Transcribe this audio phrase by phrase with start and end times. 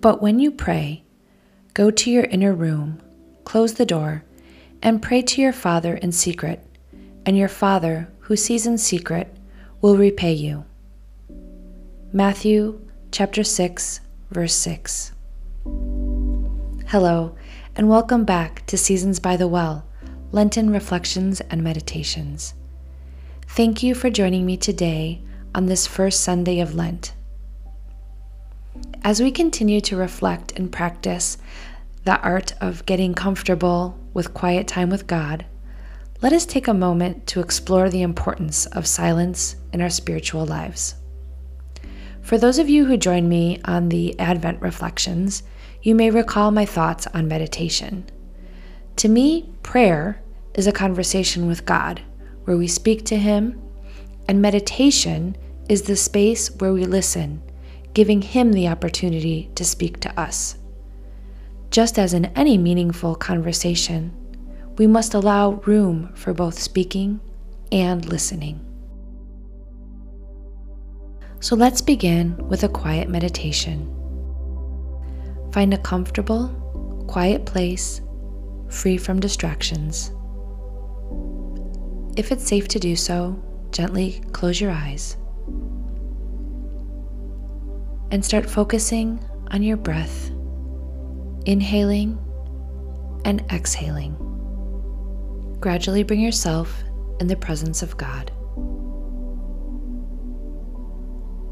[0.00, 1.04] But when you pray,
[1.74, 3.02] go to your inner room,
[3.44, 4.24] close the door,
[4.82, 6.66] and pray to your Father in secret,
[7.26, 9.36] and your Father, who sees in secret,
[9.82, 10.64] will repay you.
[12.14, 12.80] Matthew
[13.12, 15.12] chapter 6, verse 6.
[16.86, 17.36] Hello,
[17.76, 19.86] and welcome back to Seasons by the Well,
[20.32, 22.54] Lenten Reflections and Meditations.
[23.48, 25.20] Thank you for joining me today
[25.54, 27.12] on this first Sunday of Lent.
[29.02, 31.38] As we continue to reflect and practice
[32.04, 35.46] the art of getting comfortable with quiet time with God,
[36.22, 40.94] let us take a moment to explore the importance of silence in our spiritual lives.
[42.20, 45.42] For those of you who joined me on the Advent reflections,
[45.82, 48.04] you may recall my thoughts on meditation.
[48.96, 50.22] To me, prayer
[50.54, 52.02] is a conversation with God
[52.44, 53.60] where we speak to Him,
[54.28, 55.36] and meditation
[55.68, 57.42] is the space where we listen,
[57.94, 60.56] giving Him the opportunity to speak to us.
[61.70, 64.16] Just as in any meaningful conversation,
[64.78, 67.20] we must allow room for both speaking
[67.70, 68.64] and listening.
[71.40, 73.96] So let's begin with a quiet meditation.
[75.52, 76.48] Find a comfortable,
[77.08, 78.00] quiet place,
[78.68, 80.12] free from distractions.
[82.16, 85.16] If it's safe to do so, gently close your eyes
[88.10, 90.30] and start focusing on your breath,
[91.46, 92.18] inhaling
[93.24, 94.16] and exhaling.
[95.60, 96.82] Gradually bring yourself
[97.20, 98.32] in the presence of God.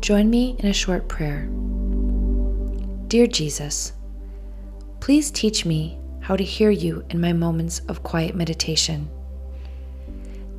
[0.00, 1.48] Join me in a short prayer.
[3.06, 3.92] Dear Jesus,
[5.00, 9.08] please teach me how to hear you in my moments of quiet meditation.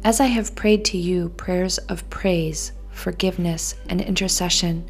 [0.05, 4.89] As I have prayed to you prayers of praise, forgiveness, and intercession,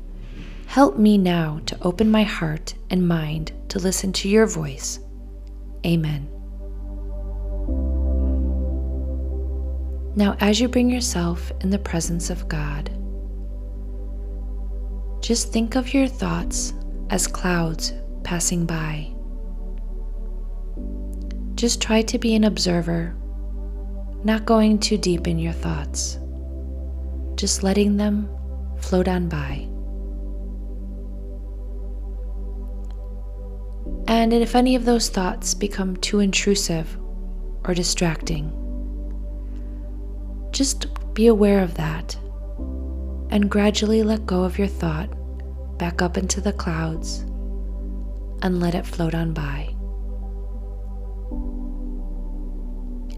[0.73, 4.99] help me now to open my heart and mind to listen to your voice.
[5.85, 6.27] Amen.
[10.15, 12.89] Now, as you bring yourself in the presence of God,
[15.21, 16.73] just think of your thoughts
[17.11, 19.13] as clouds passing by.
[21.53, 23.15] Just try to be an observer,
[24.23, 26.17] not going too deep in your thoughts,
[27.35, 28.27] just letting them
[28.79, 29.69] float on by.
[34.07, 36.97] And if any of those thoughts become too intrusive
[37.65, 38.51] or distracting,
[40.51, 42.15] just be aware of that
[43.29, 45.09] and gradually let go of your thought
[45.77, 47.21] back up into the clouds
[48.41, 49.73] and let it float on by.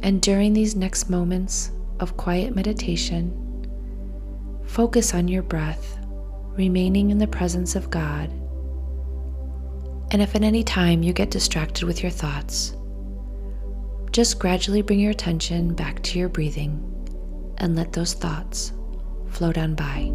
[0.03, 3.33] And during these next moments of quiet meditation,
[4.65, 5.97] focus on your breath,
[6.51, 8.31] remaining in the presence of God.
[10.11, 12.75] And if at any time you get distracted with your thoughts,
[14.11, 16.79] just gradually bring your attention back to your breathing
[17.57, 18.71] and let those thoughts
[19.27, 20.11] float on by.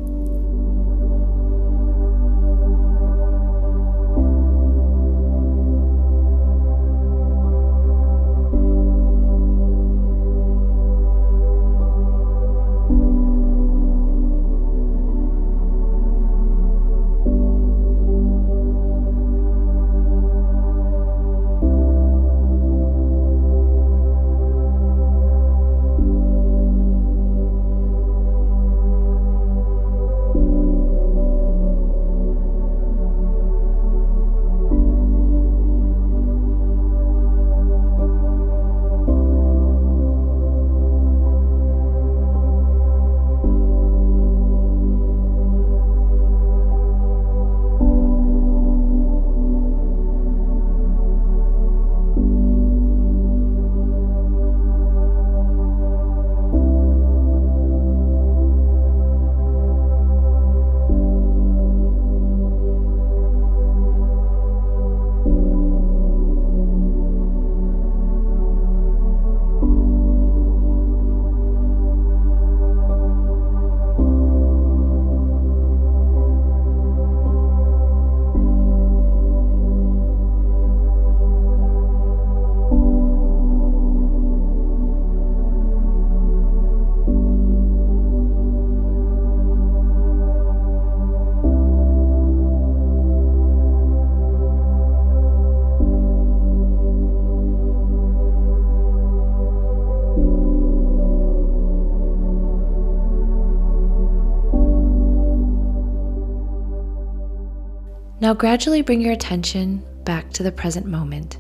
[108.31, 111.39] Now, gradually bring your attention back to the present moment,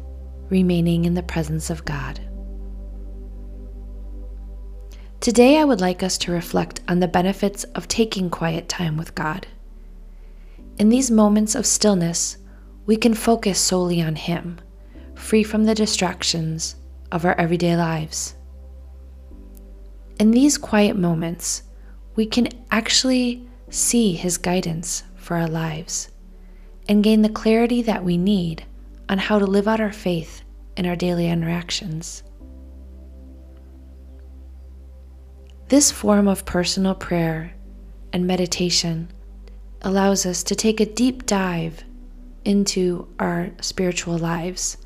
[0.48, 2.18] remaining in the presence of God.
[5.20, 9.14] Today, I would like us to reflect on the benefits of taking quiet time with
[9.14, 9.46] God.
[10.78, 12.38] In these moments of stillness,
[12.86, 14.58] we can focus solely on Him,
[15.14, 16.74] free from the distractions
[17.12, 18.34] of our everyday lives.
[20.18, 21.62] In these quiet moments,
[22.16, 26.10] we can actually see His guidance for our lives
[26.90, 28.64] and gain the clarity that we need
[29.08, 30.42] on how to live out our faith
[30.76, 32.24] in our daily interactions.
[35.68, 37.54] This form of personal prayer
[38.12, 39.08] and meditation
[39.82, 41.84] allows us to take a deep dive
[42.44, 44.76] into our spiritual lives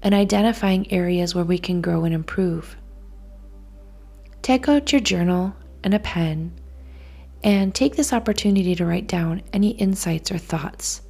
[0.00, 2.76] and identifying areas where we can grow and improve.
[4.40, 5.54] Take out your journal
[5.84, 6.58] and a pen
[7.44, 11.02] and take this opportunity to write down any insights or thoughts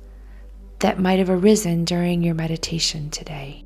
[0.83, 3.65] that might have arisen during your meditation today.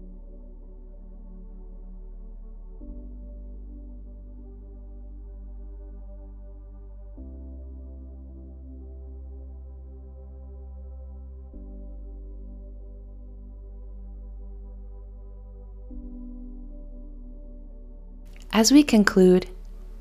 [18.53, 19.49] As we conclude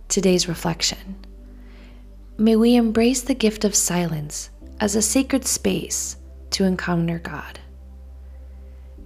[0.09, 1.25] today's reflection,
[2.37, 4.49] may we embrace the gift of silence
[4.81, 6.17] as a sacred space
[6.55, 7.59] to encounter God.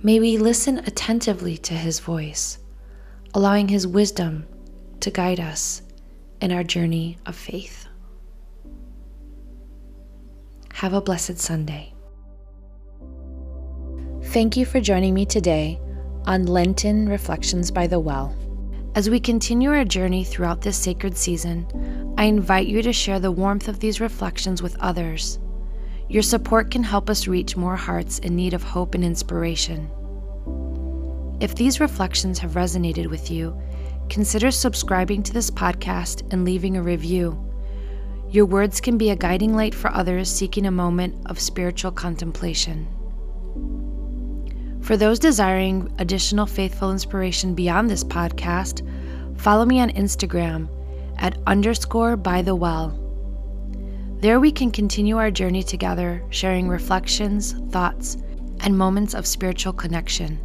[0.04, 2.60] May we listen attentively to His voice,
[3.34, 4.46] allowing His wisdom
[5.00, 5.82] to guide us
[6.42, 7.88] in our journey of faith.
[10.74, 11.92] Have a blessed Sunday.
[14.26, 15.80] Thank you for joining me today
[16.26, 18.32] on Lenten Reflections by the Well.
[18.94, 21.66] As we continue our journey throughout this sacred season,
[22.16, 25.40] I invite you to share the warmth of these reflections with others.
[26.10, 29.92] Your support can help us reach more hearts in need of hope and inspiration.
[31.40, 33.56] If these reflections have resonated with you,
[34.10, 37.38] consider subscribing to this podcast and leaving a review.
[38.32, 42.88] Your words can be a guiding light for others seeking a moment of spiritual contemplation.
[44.82, 48.82] For those desiring additional faithful inspiration beyond this podcast,
[49.40, 50.70] follow me on Instagram
[51.20, 53.09] at underscore by the well.
[54.20, 58.18] There we can continue our journey together, sharing reflections, thoughts,
[58.62, 60.40] and moments of spiritual connection.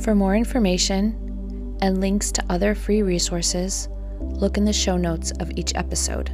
[0.00, 3.88] For more information and links to other free resources,
[4.20, 6.30] look in the show notes of each episode.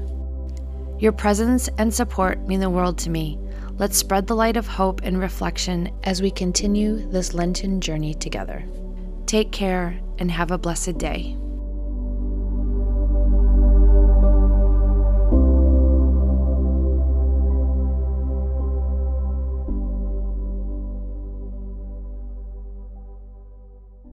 [0.98, 3.38] Your presence and support mean the world to me
[3.78, 8.64] Let's spread the light of hope and reflection as we continue this Lenten journey together.
[9.26, 11.37] Take care and have a blessed day.